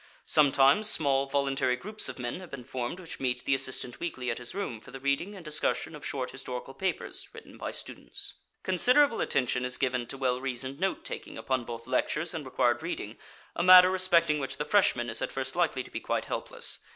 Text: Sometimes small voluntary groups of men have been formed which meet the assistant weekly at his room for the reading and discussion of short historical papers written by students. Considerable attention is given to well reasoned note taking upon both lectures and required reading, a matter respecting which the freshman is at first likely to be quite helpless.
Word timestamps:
Sometimes 0.25 0.89
small 0.89 1.27
voluntary 1.27 1.75
groups 1.75 2.09
of 2.09 2.17
men 2.17 2.39
have 2.39 2.49
been 2.49 2.63
formed 2.63 2.99
which 2.99 3.19
meet 3.19 3.45
the 3.45 3.53
assistant 3.53 3.99
weekly 3.99 4.31
at 4.31 4.39
his 4.39 4.55
room 4.55 4.79
for 4.79 4.89
the 4.89 4.99
reading 4.99 5.35
and 5.35 5.45
discussion 5.45 5.95
of 5.95 6.03
short 6.03 6.31
historical 6.31 6.73
papers 6.73 7.29
written 7.33 7.55
by 7.55 7.69
students. 7.69 8.33
Considerable 8.63 9.21
attention 9.21 9.63
is 9.63 9.77
given 9.77 10.07
to 10.07 10.17
well 10.17 10.41
reasoned 10.41 10.79
note 10.79 11.05
taking 11.05 11.37
upon 11.37 11.65
both 11.65 11.85
lectures 11.85 12.33
and 12.33 12.45
required 12.45 12.81
reading, 12.81 13.15
a 13.55 13.61
matter 13.61 13.91
respecting 13.91 14.39
which 14.39 14.57
the 14.57 14.65
freshman 14.65 15.07
is 15.07 15.21
at 15.21 15.31
first 15.31 15.55
likely 15.55 15.83
to 15.83 15.91
be 15.91 15.99
quite 15.99 16.25
helpless. 16.25 16.79